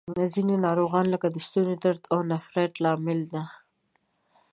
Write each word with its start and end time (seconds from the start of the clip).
ځینې 0.33 0.55
ناروغۍ 0.65 1.05
لکه 1.13 1.27
د 1.31 1.37
ستوني 1.47 1.75
درد 1.83 2.01
د 2.11 2.13
نفریت 2.31 2.73
لامل 2.83 3.19
دي. 3.31 3.43